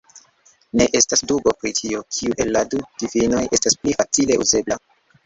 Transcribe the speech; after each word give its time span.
Ne 0.79 0.85
estas 0.99 1.21
dubo, 1.31 1.53
pri 1.63 1.71
tio, 1.79 1.99
kiu 2.15 2.37
el 2.45 2.49
la 2.55 2.63
du 2.71 2.79
difinoj 3.03 3.43
estas 3.59 3.77
pli 3.83 3.95
facile 4.01 4.39
uzebla... 4.47 4.79